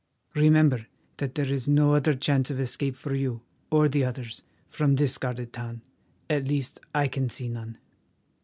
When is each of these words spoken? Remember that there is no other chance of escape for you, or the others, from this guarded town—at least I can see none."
Remember 0.33 0.87
that 1.17 1.35
there 1.35 1.45
is 1.45 1.67
no 1.67 1.93
other 1.93 2.15
chance 2.15 2.49
of 2.49 2.59
escape 2.59 2.95
for 2.95 3.13
you, 3.13 3.43
or 3.69 3.87
the 3.87 4.03
others, 4.03 4.41
from 4.67 4.95
this 4.95 5.19
guarded 5.19 5.53
town—at 5.53 6.47
least 6.47 6.79
I 6.95 7.07
can 7.07 7.29
see 7.29 7.49
none." 7.49 7.77